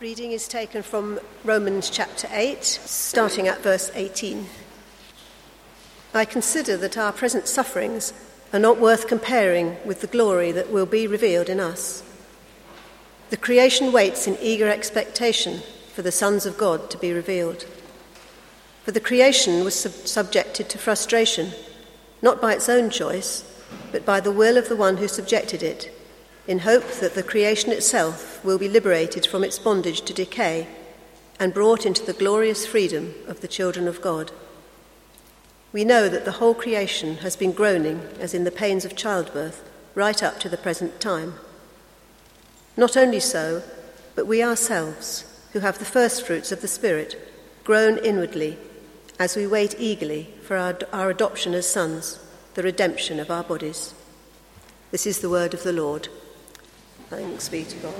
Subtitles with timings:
[0.00, 4.46] Reading is taken from Romans chapter 8, starting at verse 18.
[6.14, 8.12] I consider that our present sufferings
[8.52, 12.04] are not worth comparing with the glory that will be revealed in us.
[13.30, 17.64] The creation waits in eager expectation for the sons of God to be revealed.
[18.84, 21.50] For the creation was sub- subjected to frustration,
[22.22, 23.42] not by its own choice,
[23.90, 25.92] but by the will of the one who subjected it
[26.48, 30.66] in hope that the creation itself will be liberated from its bondage to decay
[31.38, 34.32] and brought into the glorious freedom of the children of God.
[35.72, 39.62] We know that the whole creation has been groaning as in the pains of childbirth
[39.94, 41.34] right up to the present time.
[42.78, 43.62] Not only so,
[44.14, 47.16] but we ourselves, who have the first fruits of the Spirit,
[47.62, 48.56] groan inwardly
[49.18, 52.18] as we wait eagerly for our, our adoption as sons,
[52.54, 53.92] the redemption of our bodies.
[54.90, 56.08] This is the word of the Lord.
[57.10, 57.94] Thanks be to God.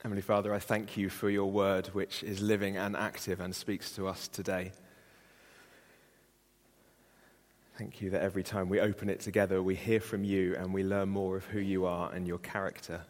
[0.00, 3.90] Heavenly Father, I thank you for your word, which is living and active and speaks
[3.96, 4.70] to us today.
[7.76, 10.84] Thank you that every time we open it together, we hear from you and we
[10.84, 13.00] learn more of who you are and your character.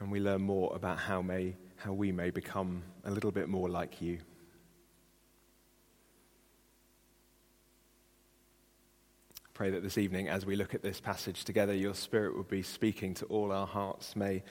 [0.00, 1.54] And we learn more about how may
[1.84, 4.18] how we may become a little bit more like you.
[9.52, 12.62] Pray that this evening, as we look at this passage together, your Spirit will be
[12.62, 14.16] speaking to all our hearts.
[14.16, 14.42] May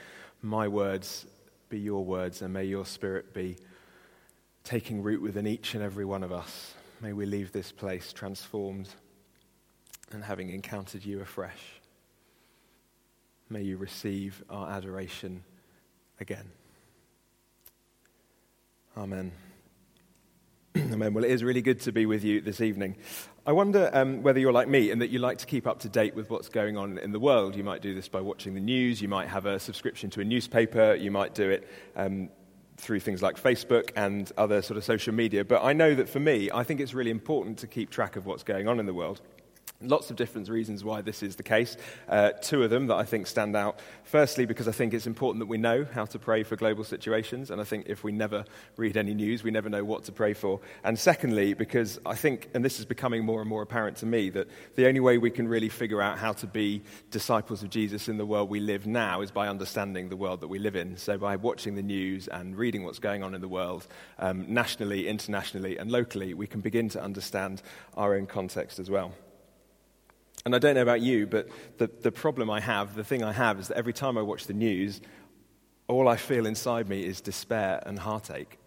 [0.44, 1.26] my words
[1.70, 3.58] be your words, and may your Spirit be
[4.64, 6.76] taking root within each and every one of us.
[7.02, 8.90] May we leave this place transformed
[10.12, 11.82] and having encountered you afresh.
[13.50, 15.44] May you receive our adoration
[16.20, 16.52] again.
[18.96, 19.32] Amen.
[20.78, 21.16] Amen.
[21.16, 22.96] Well, it is really good to be with you this evening.
[23.44, 25.90] I wonder um, whether you're like me and that you like to keep up to
[25.90, 27.56] date with what's going on in the world.
[27.56, 30.24] You might do this by watching the news, you might have a subscription to a
[30.24, 32.30] newspaper, you might do it um,
[32.78, 35.44] through things like Facebook and other sort of social media.
[35.44, 38.28] But I know that for me, I think it's really important to keep track of
[38.28, 39.22] what's going on in the world.
[39.84, 41.78] Lots of different reasons why this is the case.
[42.08, 43.80] Uh, two of them that I think stand out.
[44.04, 47.52] Firstly, because I think it's important that we know how to pray for global situations,
[47.52, 48.46] and I think if we never
[48.78, 50.62] read any news, we never know what to pray for.
[50.84, 54.30] And secondly, because I think, and this is becoming more and more apparent to me,
[54.30, 58.08] that the only way we can really figure out how to be disciples of Jesus
[58.08, 60.98] in the world we live now is by understanding the world that we live in.
[60.98, 63.88] So by watching the news and reading what's going on in the world,
[64.20, 67.62] um, nationally, internationally, and locally, we can begin to understand
[67.98, 69.14] our own context as well.
[70.46, 73.32] And I don't know about you, but the, the problem I have, the thing I
[73.32, 75.00] have, is that every time I watch the news,
[75.88, 78.60] all I feel inside me is despair and heartache.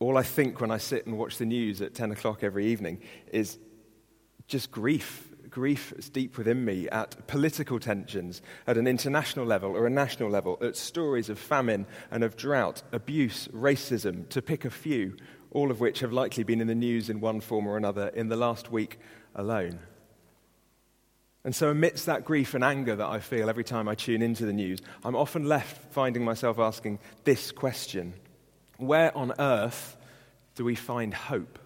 [0.00, 3.00] All I think when I sit and watch the news at 10 o'clock every evening
[3.32, 3.58] is
[4.48, 5.30] just grief.
[5.48, 10.28] Grief is deep within me at political tensions at an international level or a national
[10.28, 15.16] level, at stories of famine and of drought, abuse, racism, to pick a few,
[15.54, 18.28] all of which have likely been in the news in one form or another in
[18.28, 18.98] the last week
[19.34, 19.78] alone.
[21.44, 24.46] And so, amidst that grief and anger that I feel every time I tune into
[24.46, 28.14] the news, I'm often left finding myself asking this question
[28.78, 29.96] Where on earth
[30.54, 31.58] do we find hope?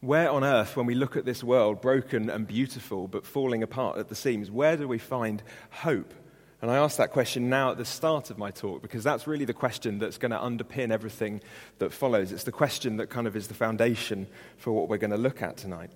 [0.00, 3.98] Where on earth, when we look at this world, broken and beautiful but falling apart
[3.98, 6.12] at the seams, where do we find hope?
[6.62, 9.44] And I ask that question now at the start of my talk because that's really
[9.44, 11.40] the question that's going to underpin everything
[11.80, 12.30] that follows.
[12.30, 14.28] It's the question that kind of is the foundation
[14.58, 15.90] for what we're going to look at tonight.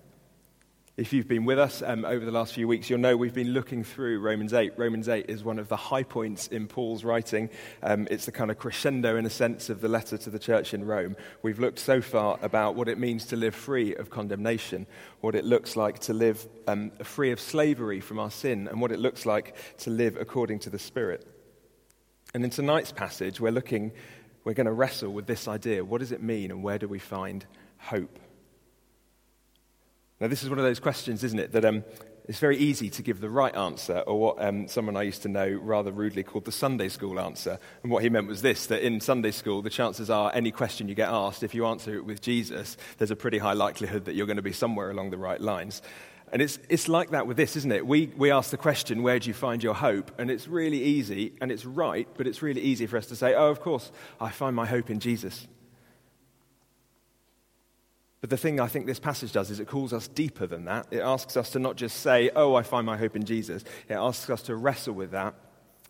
[0.96, 3.52] If you've been with us um, over the last few weeks, you'll know we've been
[3.52, 4.78] looking through Romans 8.
[4.78, 7.50] Romans 8 is one of the high points in Paul's writing.
[7.82, 10.72] Um, it's the kind of crescendo, in a sense, of the letter to the church
[10.72, 11.14] in Rome.
[11.42, 14.86] We've looked so far about what it means to live free of condemnation,
[15.20, 18.90] what it looks like to live um, free of slavery from our sin, and what
[18.90, 21.26] it looks like to live according to the Spirit.
[22.32, 23.92] And in tonight's passage, we're looking,
[24.44, 27.00] we're going to wrestle with this idea what does it mean, and where do we
[27.00, 27.44] find
[27.76, 28.18] hope?
[30.20, 31.84] Now, this is one of those questions, isn't it, that um,
[32.26, 35.28] it's very easy to give the right answer, or what um, someone I used to
[35.28, 37.58] know rather rudely called the Sunday school answer.
[37.82, 40.88] And what he meant was this that in Sunday school, the chances are any question
[40.88, 44.14] you get asked, if you answer it with Jesus, there's a pretty high likelihood that
[44.14, 45.82] you're going to be somewhere along the right lines.
[46.32, 47.86] And it's, it's like that with this, isn't it?
[47.86, 50.10] We, we ask the question, where do you find your hope?
[50.18, 53.34] And it's really easy, and it's right, but it's really easy for us to say,
[53.34, 55.46] oh, of course, I find my hope in Jesus.
[58.20, 60.86] But the thing I think this passage does is it calls us deeper than that.
[60.90, 63.62] It asks us to not just say, Oh, I find my hope in Jesus.
[63.88, 65.34] It asks us to wrestle with that.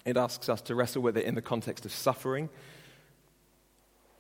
[0.04, 2.48] It asks us to wrestle with it in the context of suffering.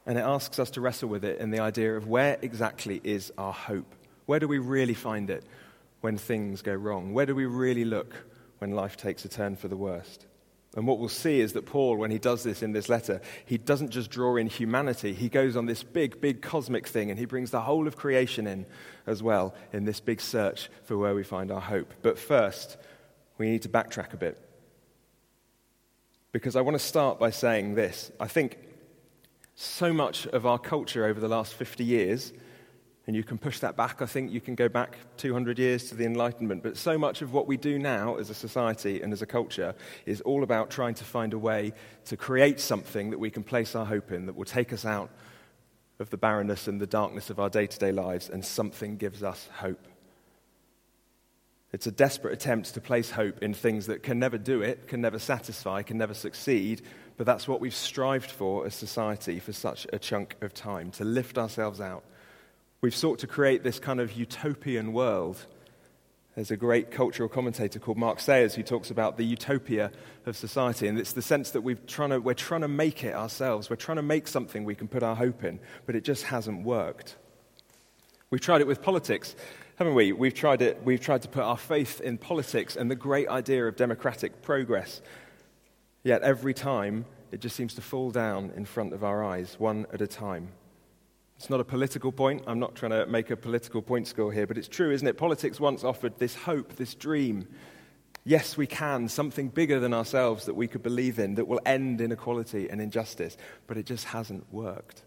[0.06, 3.32] And it asks us to wrestle with it in the idea of where exactly is
[3.36, 3.92] our hope?
[4.26, 5.44] Where do we really find it
[6.00, 7.12] when things go wrong?
[7.12, 8.14] Where do we really look
[8.58, 10.26] when life takes a turn for the worst?
[10.76, 13.56] And what we'll see is that Paul, when he does this in this letter, he
[13.56, 15.14] doesn't just draw in humanity.
[15.14, 18.46] He goes on this big, big cosmic thing and he brings the whole of creation
[18.46, 18.66] in
[19.06, 21.94] as well in this big search for where we find our hope.
[22.02, 22.76] But first,
[23.38, 24.38] we need to backtrack a bit.
[26.30, 28.12] Because I want to start by saying this.
[28.20, 28.58] I think
[29.54, 32.34] so much of our culture over the last 50 years
[33.06, 34.02] and you can push that back.
[34.02, 36.64] I think you can go back 200 years to the Enlightenment.
[36.64, 39.74] But so much of what we do now as a society and as a culture
[40.06, 41.72] is all about trying to find a way
[42.06, 45.10] to create something that we can place our hope in that will take us out
[46.00, 49.22] of the barrenness and the darkness of our day to day lives, and something gives
[49.22, 49.86] us hope.
[51.72, 55.00] It's a desperate attempt to place hope in things that can never do it, can
[55.00, 56.82] never satisfy, can never succeed,
[57.16, 61.04] but that's what we've strived for as society for such a chunk of time to
[61.04, 62.04] lift ourselves out
[62.86, 65.44] We've sought to create this kind of utopian world.
[66.36, 69.90] There's a great cultural commentator called Mark Sayers who talks about the utopia
[70.24, 73.12] of society, and it's the sense that we've trying to, we're trying to make it
[73.12, 73.68] ourselves.
[73.68, 76.62] We're trying to make something we can put our hope in, but it just hasn't
[76.62, 77.16] worked.
[78.30, 79.34] We've tried it with politics,
[79.74, 80.12] haven't we?
[80.12, 83.66] We've tried, it, we've tried to put our faith in politics and the great idea
[83.66, 85.02] of democratic progress.
[86.04, 89.86] Yet every time, it just seems to fall down in front of our eyes, one
[89.92, 90.52] at a time.
[91.36, 92.42] It's not a political point.
[92.46, 95.18] I'm not trying to make a political point score here, but it's true, isn't it?
[95.18, 97.46] Politics once offered this hope, this dream.
[98.24, 102.00] Yes, we can, something bigger than ourselves that we could believe in that will end
[102.00, 103.36] inequality and injustice,
[103.66, 105.02] but it just hasn't worked.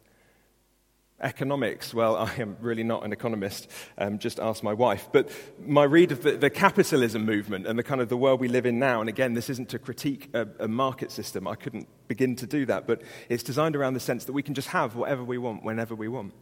[1.22, 5.10] Economics, well, I am really not an economist, um, just ask my wife.
[5.12, 5.30] But
[5.66, 8.66] my read of the, the, capitalism movement and the kind of the world we live
[8.66, 12.36] in now, and again, this isn't to critique a, a market system, I couldn't begin
[12.38, 15.24] to do that, but it's designed around the sense that we can just have whatever
[15.24, 16.34] we want whenever we want.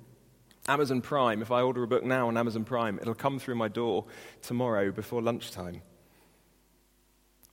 [0.67, 3.69] Amazon Prime, if I order a book now on Amazon Prime, it'll come through my
[3.69, 4.05] door
[4.41, 5.81] tomorrow before lunchtime.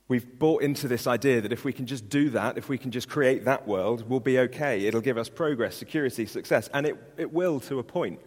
[0.07, 2.91] We've bought into this idea that if we can just do that, if we can
[2.91, 4.85] just create that world, we'll be okay.
[4.85, 8.19] It'll give us progress, security, success, and it, it will to a point.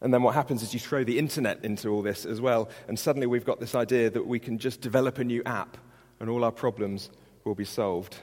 [0.00, 2.98] And then what happens is you throw the internet into all this as well, and
[2.98, 5.76] suddenly we've got this idea that we can just develop a new app
[6.18, 7.10] and all our problems
[7.44, 8.16] will be solved.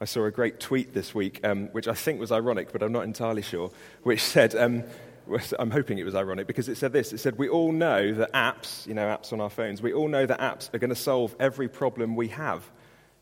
[0.00, 2.92] I saw a great tweet this week, um, which I think was ironic, but I'm
[2.92, 3.70] not entirely sure,
[4.02, 4.82] which said, um,
[5.58, 7.12] I'm hoping it was ironic because it said this.
[7.12, 10.08] It said, We all know that apps, you know, apps on our phones, we all
[10.08, 12.62] know that apps are going to solve every problem we have.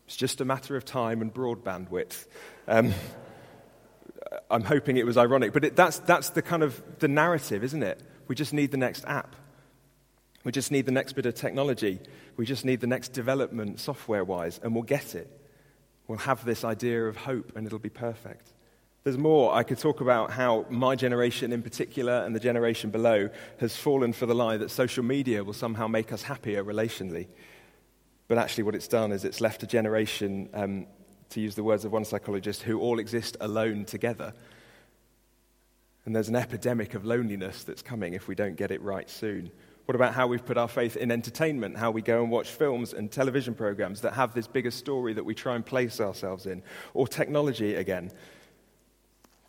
[0.05, 2.27] It's just a matter of time and broadband width.
[2.67, 2.93] Um,
[4.49, 7.83] I'm hoping it was ironic, but it, that's, that's the kind of the narrative, isn't
[7.83, 8.01] it?
[8.27, 9.35] We just need the next app.
[10.43, 11.99] We just need the next bit of technology.
[12.35, 15.29] We just need the next development software wise, and we'll get it.
[16.07, 18.52] We'll have this idea of hope, and it'll be perfect.
[19.03, 19.53] There's more.
[19.53, 23.29] I could talk about how my generation in particular and the generation below
[23.59, 27.27] has fallen for the lie that social media will somehow make us happier relationally.
[28.29, 30.87] But actually, what it's done is it's left a generation, um,
[31.31, 34.33] to use the words of one psychologist, who all exist alone together.
[36.05, 39.51] And there's an epidemic of loneliness that's coming if we don't get it right soon.
[39.83, 42.93] What about how we've put our faith in entertainment, how we go and watch films
[42.93, 46.63] and television programs that have this bigger story that we try and place ourselves in?
[46.93, 48.09] Or technology again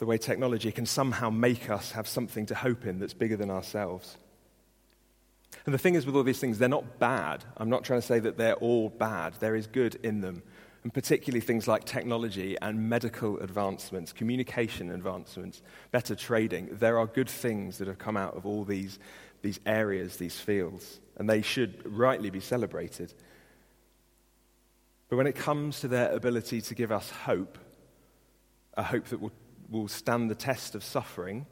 [0.05, 3.51] the way technology can somehow make us have something to hope in that's bigger than
[3.51, 4.19] ourselves.
[5.65, 7.43] And the thing is, with all these things, they're not bad.
[7.57, 9.33] I'm not trying to say that they're all bad.
[9.41, 10.43] There is good in them.
[10.83, 16.69] And particularly things like technology and medical advancements, communication advancements, better trading.
[16.73, 18.99] There are good things that have come out of all these,
[19.41, 21.01] these areas, these fields.
[21.17, 23.15] And they should rightly be celebrated.
[25.09, 27.57] But when it comes to their ability to give us hope,
[28.77, 29.33] a hope that will
[29.81, 31.47] will stand the test of suffering,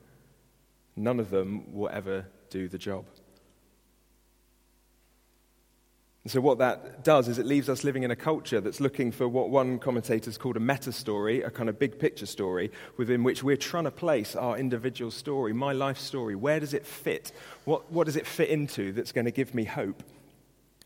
[0.96, 3.04] none of them will ever do the job.
[6.24, 9.10] And so, what that does is it leaves us living in a culture that's looking
[9.10, 12.70] for what one commentator has called a meta story, a kind of big picture story,
[12.96, 16.36] within which we're trying to place our individual story, my life story.
[16.36, 17.32] Where does it fit?
[17.64, 20.00] What, what does it fit into that's going to give me hope?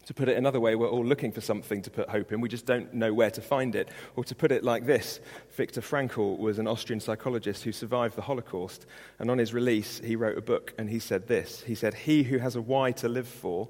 [0.06, 2.40] To put it another way, we're all looking for something to put hope in.
[2.40, 3.88] We just don't know where to find it.
[4.14, 5.18] Or to put it like this
[5.56, 8.86] Viktor Frankl was an Austrian psychologist who survived the Holocaust.
[9.18, 12.22] And on his release, he wrote a book and he said this He said, He
[12.22, 13.68] who has a why to live for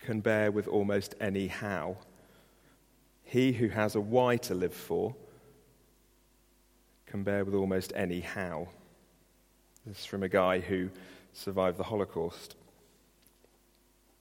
[0.00, 1.96] can bear with almost any how.
[3.24, 5.14] He who has a why to live for
[7.06, 8.68] can bear with almost any how.
[9.86, 10.90] This is from a guy who
[11.32, 12.54] survived the Holocaust.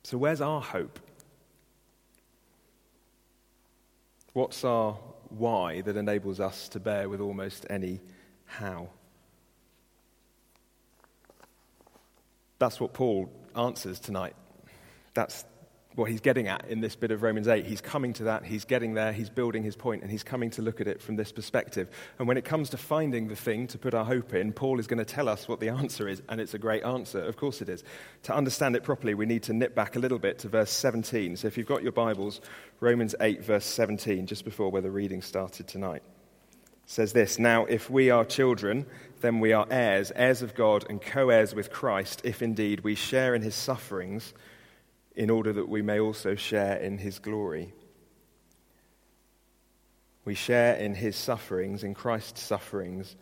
[0.04, 1.00] So, where's our hope?
[4.34, 4.98] What's our
[5.30, 8.00] why that enables us to bear with almost any
[8.46, 8.90] how.
[12.58, 14.36] That's what Paul answers tonight.
[15.14, 15.46] That's
[16.00, 17.66] what he's getting at in this bit of Romans 8.
[17.66, 20.62] He's coming to that, he's getting there, he's building his point, and he's coming to
[20.62, 21.90] look at it from this perspective.
[22.18, 24.88] And when it comes to finding the thing to put our hope in, Paul is
[24.88, 27.22] going to tell us what the answer is, and it's a great answer.
[27.22, 27.84] Of course it is.
[28.24, 31.36] To understand it properly, we need to nip back a little bit to verse 17.
[31.36, 32.42] So if you've got your Bibles,
[32.80, 36.02] Romans 8, verse 17, just before where the reading started tonight
[36.86, 38.86] says this Now, if we are children,
[39.22, 42.96] then we are heirs, heirs of God, and co heirs with Christ, if indeed we
[42.96, 44.34] share in his sufferings,
[45.20, 47.74] in order that we may also share in his glory.
[50.24, 53.18] We share in his sufferings, in Christ's sufferings,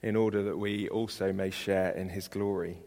[0.00, 2.78] in order that we also may share in his glory.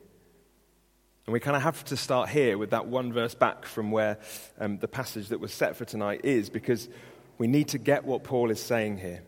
[1.28, 4.18] And we kind of have to start here with that one verse back from where
[4.60, 6.90] um, the passage that was set for tonight is, because
[7.38, 9.22] we need to get what Paul is saying here.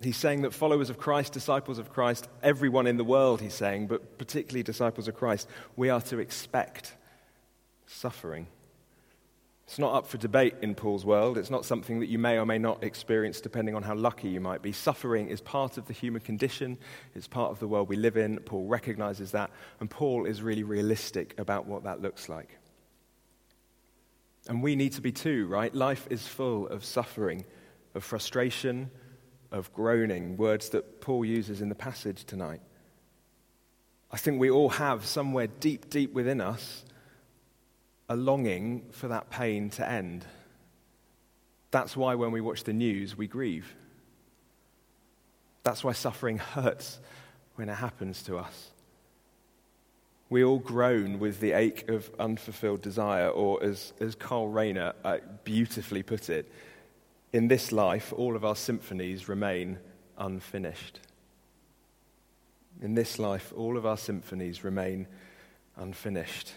[0.00, 3.88] He's saying that followers of Christ, disciples of Christ, everyone in the world, he's saying,
[3.88, 6.94] but particularly disciples of Christ, we are to expect
[7.86, 8.46] suffering.
[9.66, 11.36] It's not up for debate in Paul's world.
[11.36, 14.40] It's not something that you may or may not experience depending on how lucky you
[14.40, 14.70] might be.
[14.70, 16.78] Suffering is part of the human condition,
[17.16, 18.38] it's part of the world we live in.
[18.38, 19.50] Paul recognizes that,
[19.80, 22.58] and Paul is really realistic about what that looks like.
[24.48, 25.74] And we need to be too, right?
[25.74, 27.44] Life is full of suffering,
[27.96, 28.90] of frustration,
[29.50, 32.60] of groaning, words that Paul uses in the passage tonight.
[34.12, 36.84] I think we all have somewhere deep, deep within us
[38.08, 40.24] a longing for that pain to end.
[41.70, 43.74] That's why when we watch the news, we grieve.
[45.64, 46.98] That's why suffering hurts
[47.56, 48.70] when it happens to us.
[50.28, 55.18] We all groan with the ache of unfulfilled desire, or as, as Karl Rahner uh,
[55.44, 56.50] beautifully put it,
[57.32, 59.78] in this life, all of our symphonies remain
[60.18, 61.00] unfinished.
[62.80, 65.06] In this life, all of our symphonies remain
[65.76, 66.52] unfinished.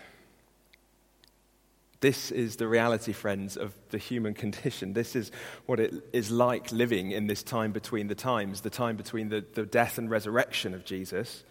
[2.02, 4.94] This is the reality, friends, of the human condition.
[4.94, 5.32] This is
[5.66, 9.44] what it is like living in this time between the times, the time between the,
[9.54, 11.44] the death and resurrection of Jesus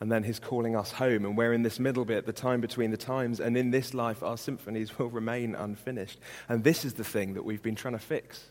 [0.00, 1.24] and then his calling us home.
[1.26, 3.38] And we're in this middle bit, the time between the times.
[3.38, 6.18] And in this life, our symphonies will remain unfinished.
[6.48, 8.42] And this is the thing that we've been trying to fix.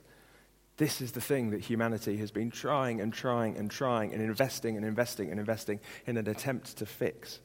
[0.77, 4.77] This is the thing that humanity has been trying and trying and trying and investing
[4.77, 7.39] and investing and investing in an attempt to fix.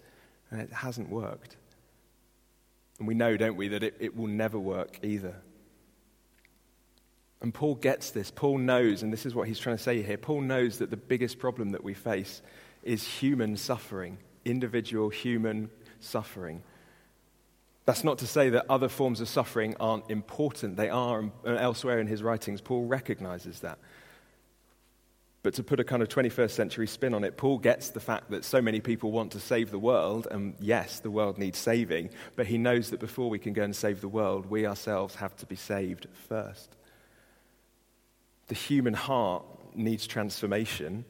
[0.50, 1.56] And it hasn't worked.
[2.98, 5.36] And we know, don't we, that it, it will never work either.
[7.40, 8.30] And Paul gets this.
[8.30, 10.96] Paul knows, and this is what he's trying to say here Paul knows that the
[10.96, 12.40] biggest problem that we face
[12.82, 15.70] is human suffering, individual human
[16.00, 16.62] suffering.
[17.84, 20.76] That's not to say that other forms of suffering aren't important.
[20.76, 23.78] They are, and elsewhere in his writings, Paul recognizes that.
[25.44, 28.30] But to put a kind of 21st century spin on it, Paul gets the fact
[28.30, 32.08] that so many people want to save the world, and yes, the world needs saving,
[32.34, 35.36] but he knows that before we can go and save the world, we ourselves have
[35.36, 36.74] to be saved first.
[38.46, 41.04] The human heart needs transformation,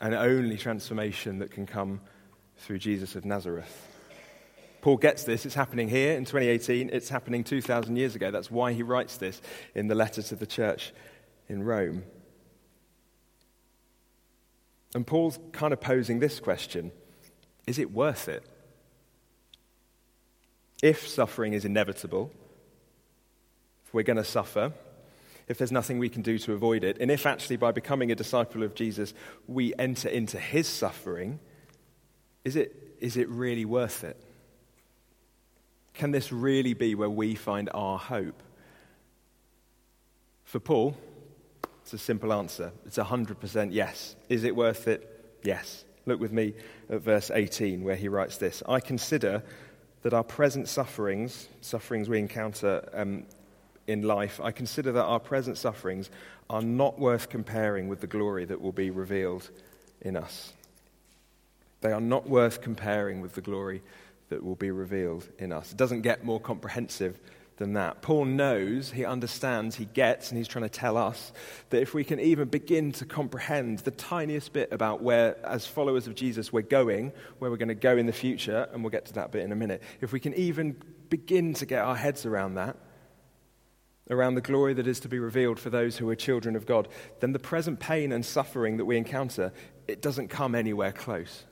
[0.00, 2.00] and only transformation that can come
[2.56, 3.88] through Jesus of Nazareth.
[4.80, 5.44] Paul gets this.
[5.44, 6.88] It's happening here in 2018.
[6.94, 8.30] It's happening 2,000 years ago.
[8.30, 9.42] That's why he writes this
[9.74, 10.94] in the letter to the church
[11.46, 12.04] in Rome.
[14.94, 16.92] And Paul's kind of posing this question
[17.66, 18.44] Is it worth it?
[20.82, 22.30] If suffering is inevitable,
[23.84, 24.72] if we're going to suffer,
[25.48, 28.14] if there's nothing we can do to avoid it, and if actually by becoming a
[28.14, 29.14] disciple of Jesus
[29.46, 31.40] we enter into his suffering,
[32.44, 34.16] is it, is it really worth it?
[35.94, 38.42] Can this really be where we find our hope?
[40.44, 40.96] For Paul,
[41.88, 42.70] it's a simple answer.
[42.84, 44.14] It's 100% yes.
[44.28, 45.38] Is it worth it?
[45.42, 45.86] Yes.
[46.04, 46.52] Look with me
[46.90, 49.42] at verse 18 where he writes this I consider
[50.02, 53.24] that our present sufferings, sufferings we encounter um,
[53.86, 56.10] in life, I consider that our present sufferings
[56.50, 59.48] are not worth comparing with the glory that will be revealed
[60.02, 60.52] in us.
[61.80, 63.80] They are not worth comparing with the glory
[64.28, 65.72] that will be revealed in us.
[65.72, 67.18] It doesn't get more comprehensive
[67.58, 68.00] than that.
[68.00, 71.32] Paul knows, he understands, he gets, and he's trying to tell us
[71.70, 76.06] that if we can even begin to comprehend the tiniest bit about where, as followers
[76.06, 79.04] of Jesus, we're going, where we're going to go in the future, and we'll get
[79.06, 80.76] to that bit in a minute, if we can even
[81.10, 82.76] begin to get our heads around that,
[84.10, 86.88] around the glory that is to be revealed for those who are children of God,
[87.20, 89.52] then the present pain and suffering that we encounter,
[89.86, 91.44] it doesn't come anywhere close.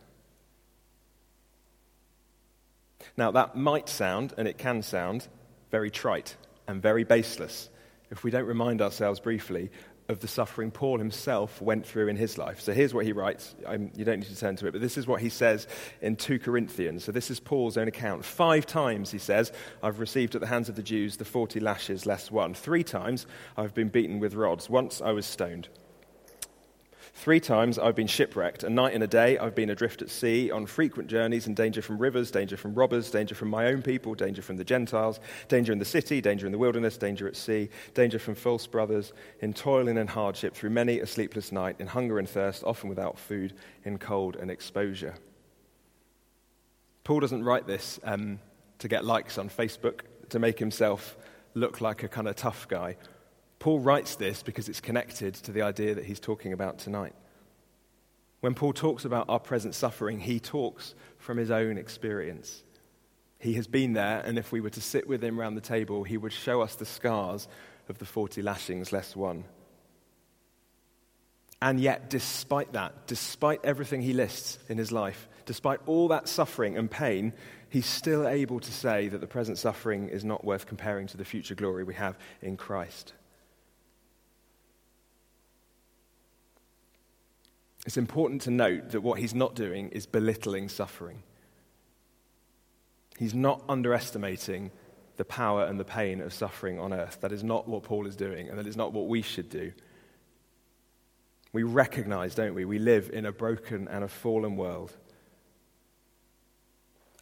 [3.16, 5.28] Now, that might sound, and it can sound,
[5.70, 6.36] very trite
[6.68, 7.70] and very baseless.
[8.10, 9.70] if we don't remind ourselves briefly
[10.08, 12.60] of the suffering Paul himself went through in his life.
[12.60, 13.54] So here's what he writes.
[13.66, 15.66] I'm, you don't need to turn to it, but this is what he says
[16.00, 17.04] in 2 Corinthians.
[17.04, 18.24] So this is Paul's own account.
[18.24, 22.06] Five times, he says, I've received at the hands of the Jews the 40 lashes
[22.06, 22.54] less one.
[22.54, 24.70] Three times I've been beaten with rods.
[24.70, 25.68] Once I was stoned.
[27.16, 28.62] Three times I've been shipwrecked.
[28.62, 31.80] A night and a day I've been adrift at sea, on frequent journeys in danger
[31.80, 35.18] from rivers, danger from robbers, danger from my own people, danger from the Gentiles,
[35.48, 39.14] danger in the city, danger in the wilderness, danger at sea, danger from false brothers,
[39.40, 42.90] in toil and in hardship, through many a sleepless night, in hunger and thirst, often
[42.90, 43.54] without food,
[43.84, 45.14] in cold and exposure.
[47.02, 48.38] Paul doesn't write this um,
[48.78, 51.16] to get likes on Facebook, to make himself
[51.54, 52.94] look like a kind of tough guy
[53.58, 57.14] Paul writes this because it's connected to the idea that he's talking about tonight.
[58.40, 62.62] When Paul talks about our present suffering, he talks from his own experience.
[63.38, 66.04] He has been there, and if we were to sit with him around the table,
[66.04, 67.48] he would show us the scars
[67.88, 69.44] of the 40 lashings less one.
[71.60, 76.76] And yet, despite that, despite everything he lists in his life, despite all that suffering
[76.76, 77.32] and pain,
[77.70, 81.24] he's still able to say that the present suffering is not worth comparing to the
[81.24, 83.14] future glory we have in Christ.
[87.86, 91.22] It's important to note that what he's not doing is belittling suffering.
[93.16, 94.72] He's not underestimating
[95.16, 97.18] the power and the pain of suffering on earth.
[97.20, 99.72] That is not what Paul is doing, and that is not what we should do.
[101.52, 102.64] We recognize, don't we?
[102.64, 104.94] We live in a broken and a fallen world.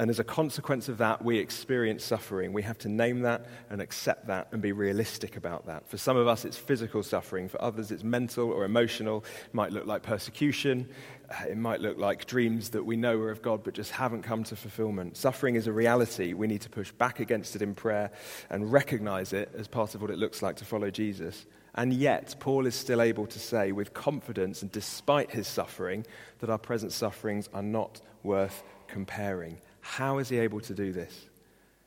[0.00, 2.52] And as a consequence of that, we experience suffering.
[2.52, 5.88] We have to name that and accept that and be realistic about that.
[5.88, 7.48] For some of us, it's physical suffering.
[7.48, 9.24] For others, it's mental or emotional.
[9.46, 10.88] It might look like persecution.
[11.30, 14.22] Uh, it might look like dreams that we know are of God but just haven't
[14.22, 15.16] come to fulfillment.
[15.16, 16.32] Suffering is a reality.
[16.32, 18.10] We need to push back against it in prayer
[18.50, 21.46] and recognize it as part of what it looks like to follow Jesus.
[21.76, 26.04] And yet, Paul is still able to say with confidence and despite his suffering
[26.40, 31.14] that our present sufferings are not worth comparing how is he able to do this?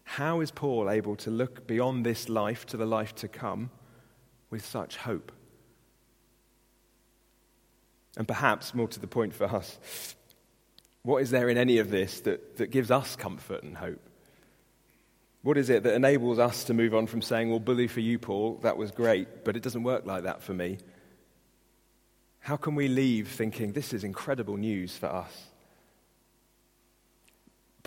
[0.04, 3.72] How is Paul able to look beyond this life to the life to come
[4.52, 5.32] with such hope?
[8.16, 10.16] And perhaps, more to the point for us,
[11.02, 14.08] what is there in any of this that, that gives us comfort and hope?
[15.42, 18.20] What is it that enables us to move on from saying, well, bully for you,
[18.20, 20.78] Paul, that was great, but it doesn't work like that for me?
[22.42, 25.47] How can we leave thinking, this is incredible news for us?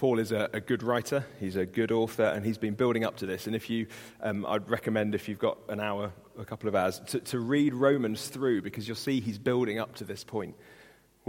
[0.01, 3.19] Paul is a, a, good writer, he's a good author, and he's been building up
[3.19, 3.47] to this.
[3.47, 3.87] And if you,
[4.23, 7.75] um, I'd recommend if you've got an hour, a couple of hours, to, to read
[7.75, 10.55] Romans through because you'll see he's building up to this point.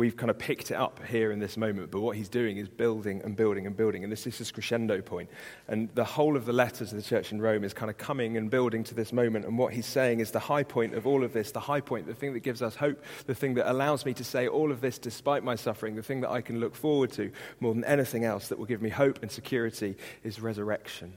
[0.02, 2.68] We've kind of picked it up here in this moment, but what he's doing is
[2.68, 4.04] building and building and building.
[4.04, 5.30] And this is his crescendo point.
[5.68, 8.36] And the whole of the letter to the church in Rome is kind of coming
[8.36, 9.46] and building to this moment.
[9.46, 12.08] And what he's saying is the high point of all of this, the high point,
[12.08, 14.82] the thing that gives us hope, the thing that allows me to say all of
[14.82, 18.26] this despite my suffering, the thing that I can look forward to more than anything
[18.26, 21.14] else that will give me hope and security is resurrection.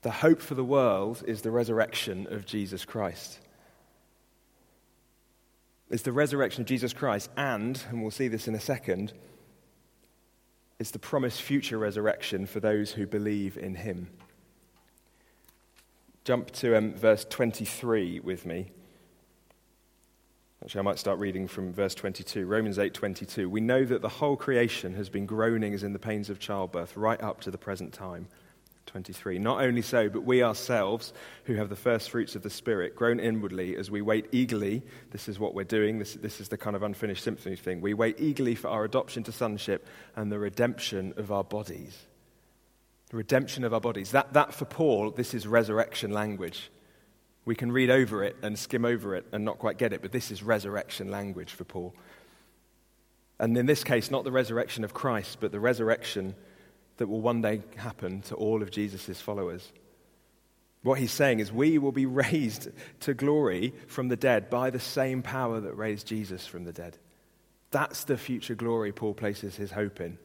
[0.00, 3.38] The hope for the world is the resurrection of Jesus Christ.
[5.90, 9.12] It's the resurrection of Jesus Christ, and, and we'll see this in a second,
[10.78, 14.08] it's the promised future resurrection for those who believe in him.
[16.24, 18.70] Jump to um, verse 23 with me.
[20.62, 22.46] Actually, I might start reading from verse 22.
[22.46, 23.48] Romans 8:22.
[23.48, 26.96] We know that the whole creation has been groaning as in the pains of childbirth
[26.96, 28.28] right up to the present time.
[28.86, 29.38] 23.
[29.38, 31.12] Not only so, but we ourselves,
[31.44, 34.82] who have the first fruits of the Spirit, groan inwardly as we wait eagerly.
[35.10, 35.98] This is what we're doing.
[35.98, 37.80] This, this is the kind of unfinished symphony thing.
[37.80, 41.96] We wait eagerly for our adoption to sonship and the redemption of our bodies.
[43.10, 44.10] The redemption of our bodies.
[44.12, 46.70] That, that for Paul, this is resurrection language.
[47.44, 50.12] We can read over it and skim over it and not quite get it, but
[50.12, 51.94] this is resurrection language for Paul.
[53.38, 56.34] And in this case, not the resurrection of Christ, but the resurrection
[57.00, 59.72] that will one day happen to all of Jesus' followers.
[60.82, 62.68] What he's saying is, we will be raised
[63.00, 66.98] to glory from the dead by the same power that raised Jesus from the dead.
[67.70, 70.18] That's the future glory Paul places his hope in.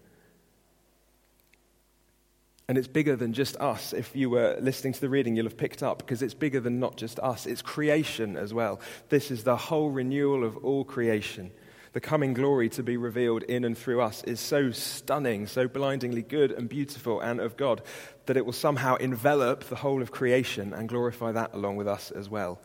[2.68, 3.94] And it's bigger than just us.
[3.94, 6.82] If you were listening to the reading, you'll have picked up because it's bigger than
[6.82, 8.82] not just us, it's creation as well.
[9.08, 11.52] This is the whole renewal of all creation
[11.95, 16.21] the coming glory to be revealed in and through us is so stunning, so blindingly
[16.21, 17.81] good and beautiful and of God
[18.25, 22.12] that it will somehow envelop the whole of creation and glorify that along with us
[22.12, 22.60] as well.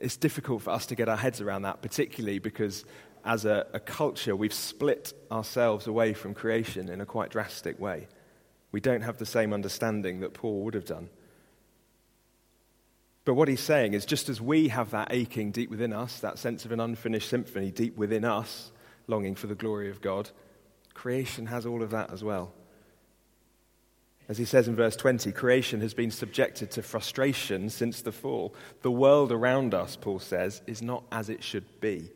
[0.00, 2.84] It's difficult for us to get our heads around that, particularly because
[3.24, 8.08] as a, a culture, we've split ourselves away from creation in a quite drastic way.
[8.72, 11.10] We don't have the same understanding that Paul would have done.
[13.24, 16.38] But what he's saying is just as we have that aching deep within us, that
[16.38, 18.72] sense of an unfinished symphony deep within us,
[19.06, 20.30] longing for the glory of God,
[20.94, 22.52] creation has all of that as well.
[24.28, 28.54] As he says in verse 20, creation has been subjected to frustration since the fall.
[28.82, 32.10] The world around us, Paul says, is not as it should be.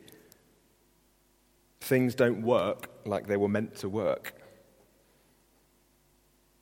[1.80, 4.34] Things don't work like they were meant to work.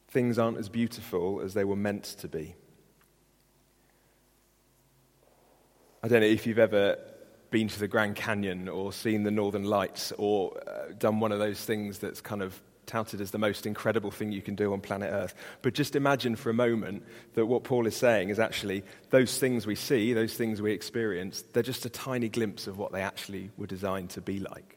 [0.08, 2.56] Things aren't as beautiful as they were meant to be.
[6.04, 6.98] I don't know if you've ever
[7.50, 11.38] been to the Grand Canyon or seen the Northern Lights or uh, done one of
[11.38, 14.82] those things that's kind of touted as the most incredible thing you can do on
[14.82, 15.34] planet Earth.
[15.62, 17.04] But just imagine for a moment
[17.36, 21.42] that what Paul is saying is actually those things we see, those things we experience,
[21.54, 24.76] they're just a tiny glimpse of what they actually were designed to be like.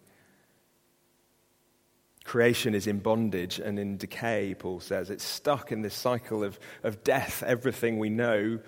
[2.24, 5.10] Creation is in bondage and in decay, Paul says.
[5.10, 7.44] It's stuck in this cycle of, of death.
[7.44, 8.60] Everything we know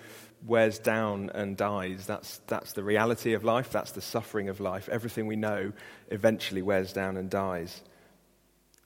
[0.46, 2.06] wears down and dies.
[2.06, 4.88] That's, that's the reality of life, that's the suffering of life.
[4.88, 5.72] Everything we know
[6.08, 7.82] eventually wears down and dies.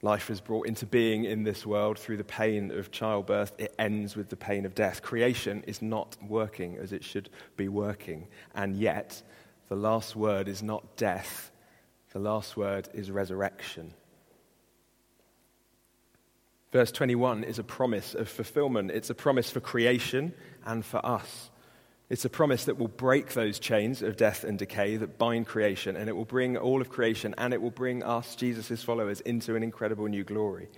[0.02, 3.52] Life is brought into being in this world through the pain of childbirth.
[3.58, 5.00] It ends with the pain of death.
[5.00, 8.26] Creation is not working as it should be working.
[8.54, 9.22] And yet,
[9.68, 11.50] the last word is not death,
[12.12, 13.94] the last word is resurrection.
[16.70, 18.90] Verse 21 is a promise of fulfillment.
[18.90, 20.34] It's a promise for creation
[20.64, 21.50] and for us.
[22.10, 25.96] It's a promise that will break those chains of death and decay that bind creation,
[25.96, 29.56] and it will bring all of creation and it will bring us, Jesus' followers, into
[29.56, 30.68] an incredible new glory.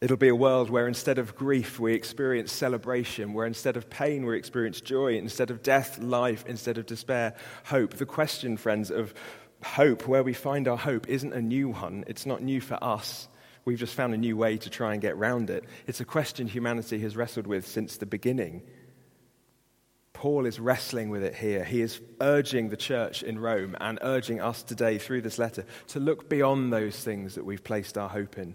[0.00, 4.24] It'll be a world where instead of grief, we experience celebration, where instead of pain,
[4.24, 7.94] we experience joy, instead of death, life, instead of despair, hope.
[7.94, 9.12] The question, friends, of
[9.64, 12.04] hope, where we find our hope, isn't a new one.
[12.06, 13.26] It's not new for us.
[13.68, 15.62] We've just found a new way to try and get round it.
[15.86, 18.62] It's a question humanity has wrestled with since the beginning.
[20.14, 21.64] Paul is wrestling with it here.
[21.64, 26.00] He is urging the church in Rome and urging us today through this letter to
[26.00, 28.54] look beyond those things that we've placed our hope in.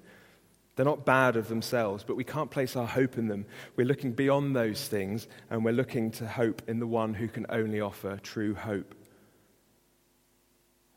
[0.76, 3.46] They're not bad of themselves, but we can't place our hope in them.
[3.76, 7.46] We're looking beyond those things and we're looking to hope in the one who can
[7.50, 8.96] only offer true hope.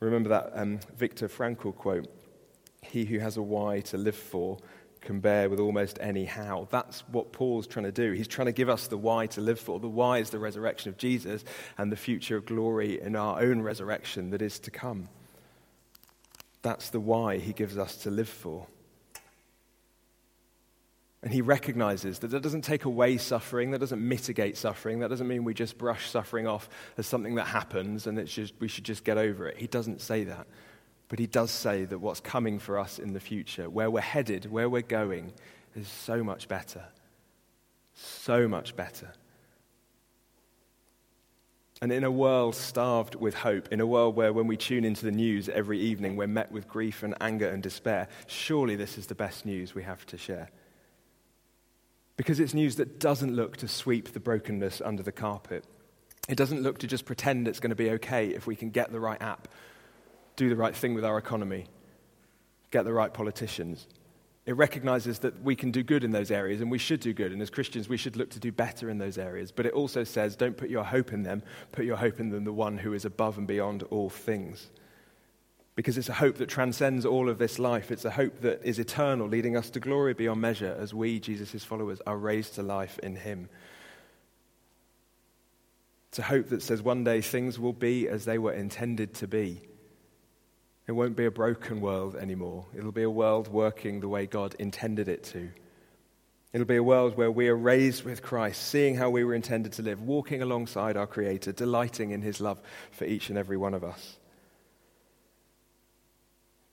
[0.01, 2.09] Remember that um, Viktor Frankl quote
[2.91, 4.59] he who has a why to live for
[5.01, 6.67] can bear with almost any how.
[6.71, 8.13] That's what Paul's trying to do.
[8.13, 9.79] He's trying to give us the why to live for.
[9.79, 11.45] The why is the resurrection of Jesus
[11.79, 15.09] and the future of glory in our own resurrection that is to come.
[16.63, 18.67] That's the why he gives us to live for.
[21.23, 25.27] And he recognizes that that doesn't take away suffering, that doesn't mitigate suffering, that doesn't
[25.27, 26.69] mean we just brush suffering off
[26.99, 29.57] as something that happens and just, we should just get over it.
[29.57, 30.47] He doesn't say that.
[31.09, 34.51] But he does say that what's coming for us in the future, where we're headed,
[34.51, 35.33] where we're going,
[35.77, 36.85] is so much better.
[37.95, 39.13] So much better.
[41.83, 45.05] And in a world starved with hope, in a world where when we tune into
[45.05, 49.07] the news every evening, we're met with grief and anger and despair, surely this is
[49.07, 50.51] the best news we have to share.
[52.17, 55.65] Because it's news that doesn't look to sweep the brokenness under the carpet.
[56.31, 58.91] It doesn't look to just pretend it's going to be okay if we can get
[58.91, 59.47] the right app
[60.37, 61.67] do the right thing with our economy,
[62.71, 63.87] get the right politicians.
[64.45, 67.33] It recognizes that we can do good in those areas and we should do good.
[67.33, 69.51] And as Christians, we should look to do better in those areas.
[69.51, 72.45] But it also says, don't put your hope in them, put your hope in them,
[72.45, 74.69] the one who is above and beyond all things.
[75.75, 77.91] Because it's a hope that transcends all of this life.
[77.91, 81.65] It's a hope that is eternal, leading us to glory beyond measure as we, Jesus'
[81.65, 83.49] followers, are raised to life in Him.
[86.09, 89.27] It's a hope that says one day things will be as they were intended to
[89.27, 89.61] be
[90.87, 92.67] it won't be a broken world anymore.
[92.77, 95.49] It'll be a world working the way God intended it to.
[96.53, 99.73] It'll be a world where we are raised with Christ, seeing how we were intended
[99.73, 102.61] to live, walking alongside our Creator, delighting in His love
[102.93, 104.17] for each and every one of us.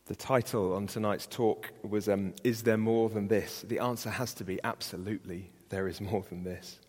[0.06, 3.66] The title on tonight's talk was um, Is There More Than This?
[3.68, 6.80] The answer has to be absolutely, there is more than this.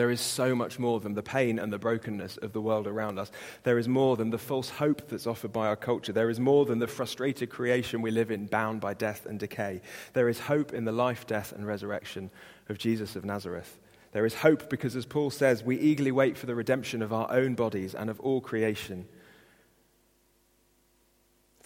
[0.00, 3.18] There is so much more than the pain and the brokenness of the world around
[3.18, 3.30] us.
[3.64, 6.10] There is more than the false hope that's offered by our culture.
[6.10, 9.82] There is more than the frustrated creation we live in, bound by death and decay.
[10.14, 12.30] There is hope in the life, death, and resurrection
[12.70, 13.78] of Jesus of Nazareth.
[14.12, 17.30] There is hope because, as Paul says, we eagerly wait for the redemption of our
[17.30, 19.06] own bodies and of all creation.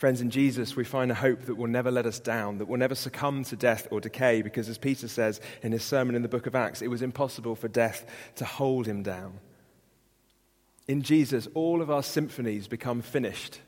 [0.04, 2.76] Friends, in Jesus, we find a hope that will never let us down, that will
[2.76, 6.28] never succumb to death or decay, because as Peter says in his sermon in the
[6.28, 8.04] book of Acts, it was impossible for death
[8.36, 9.40] to hold him down.
[10.86, 13.60] In Jesus, all of our symphonies become finished.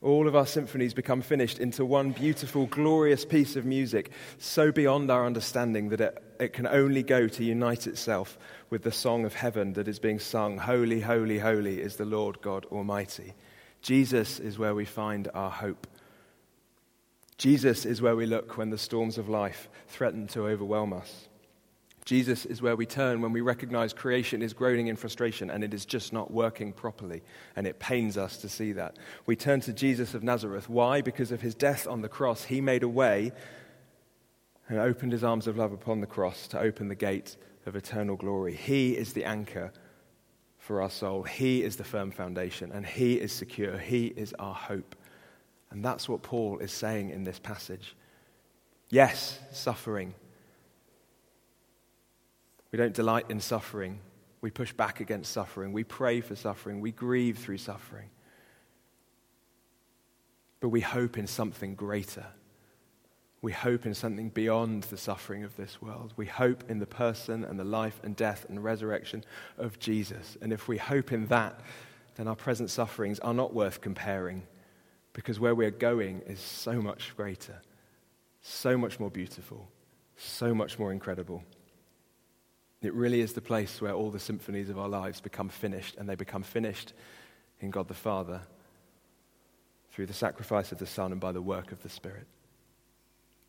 [0.00, 5.10] All of our symphonies become finished into one beautiful, glorious piece of music, so beyond
[5.10, 8.38] our understanding that it, it can only go to unite itself
[8.70, 12.40] with the song of heaven that is being sung Holy, holy, holy is the Lord
[12.40, 13.34] God Almighty.
[13.84, 15.86] Jesus is where we find our hope.
[17.36, 21.28] Jesus is where we look when the storms of life threaten to overwhelm us.
[22.06, 25.74] Jesus is where we turn when we recognize creation is groaning in frustration and it
[25.74, 27.22] is just not working properly,
[27.56, 28.96] and it pains us to see that.
[29.26, 30.66] We turn to Jesus of Nazareth.
[30.66, 31.02] Why?
[31.02, 33.32] Because of his death on the cross, he made a way
[34.70, 38.16] and opened his arms of love upon the cross to open the gate of eternal
[38.16, 38.54] glory.
[38.54, 39.74] He is the anchor
[40.64, 43.78] for our soul, he is the firm foundation, and he is secure.
[43.78, 44.96] He is our hope.
[45.70, 47.94] And that's what Paul is saying in this passage.
[48.90, 50.14] Yes, suffering
[52.74, 54.00] we don't delight in suffering.
[54.40, 55.72] We push back against suffering.
[55.72, 56.80] We pray for suffering.
[56.80, 58.10] We grieve through suffering.
[60.58, 62.26] But we hope in something greater.
[63.44, 66.14] We hope in something beyond the suffering of this world.
[66.16, 69.22] We hope in the person and the life and death and resurrection
[69.58, 70.38] of Jesus.
[70.40, 71.60] And if we hope in that,
[72.14, 74.44] then our present sufferings are not worth comparing
[75.12, 77.60] because where we're going is so much greater,
[78.40, 79.68] so much more beautiful,
[80.16, 81.44] so much more incredible.
[82.80, 86.08] It really is the place where all the symphonies of our lives become finished, and
[86.08, 86.94] they become finished
[87.60, 88.40] in God the Father
[89.90, 92.26] through the sacrifice of the Son and by the work of the Spirit.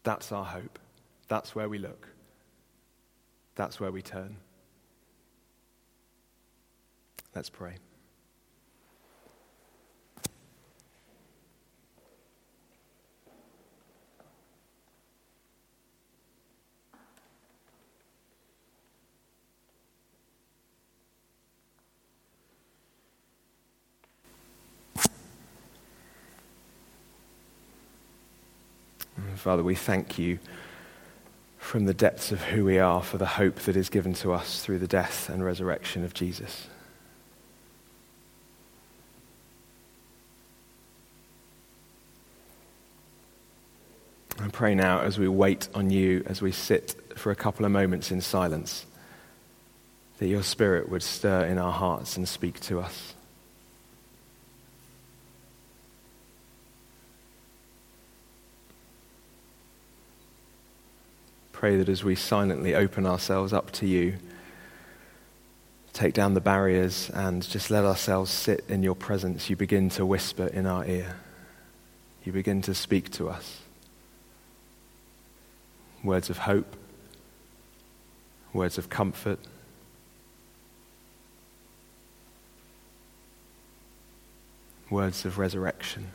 [0.05, 0.77] That's our hope.
[1.27, 2.07] That's where we look.
[3.55, 4.37] That's where we turn.
[7.33, 7.75] Let's pray.
[29.45, 30.39] Father, we thank you
[31.59, 34.65] from the depths of who we are for the hope that is given to us
[34.65, 36.65] through the death and resurrection of Jesus.
[44.39, 47.71] I pray now as we wait on you, as we sit for a couple of
[47.71, 48.87] moments in silence,
[50.17, 53.13] that your Spirit would stir in our hearts and speak to us.
[61.65, 64.13] Pray that as we silently open ourselves up to you,
[65.93, 70.05] take down the barriers and just let ourselves sit in your presence, you begin to
[70.05, 71.15] whisper in our ear.
[72.23, 73.61] You begin to speak to us.
[76.03, 76.75] Words of hope,
[78.53, 79.39] words of comfort.
[84.91, 86.11] Words of resurrection.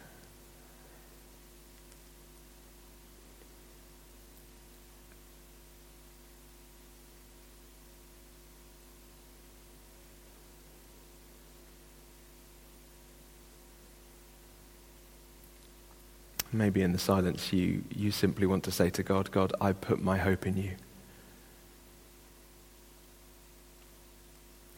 [16.61, 20.03] Maybe in the silence, you, you simply want to say to God, God, I put
[20.03, 20.73] my hope in you.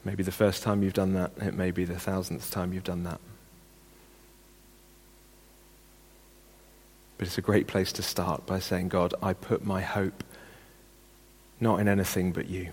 [0.05, 3.03] Maybe the first time you've done that, it may be the thousandth time you've done
[3.03, 3.19] that.
[7.19, 10.23] But it's a great place to start by saying, God, I put my hope
[11.59, 12.69] not in anything but you.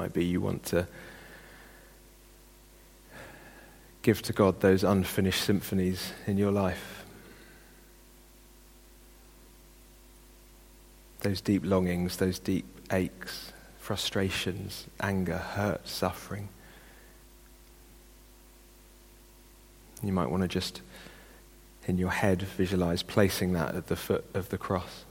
[0.00, 0.86] Might be you want to
[4.00, 7.04] give to God those unfinished symphonies in your life.
[11.20, 16.48] Those deep longings, those deep aches, frustrations, anger, hurt, suffering.
[20.02, 20.80] You might want to just,
[21.86, 25.04] in your head, visualize placing that at the foot of the cross.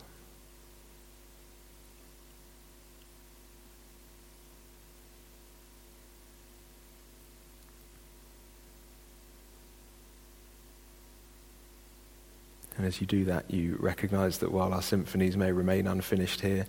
[12.89, 16.65] As you do that, you recognize that while our symphonies may remain unfinished here,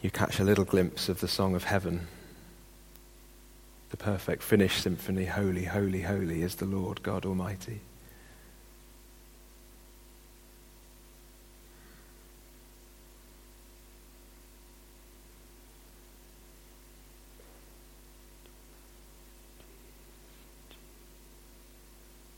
[0.00, 2.06] you catch a little glimpse of the song of heaven.
[3.90, 7.80] The perfect finished symphony, Holy, Holy, Holy is the Lord God Almighty.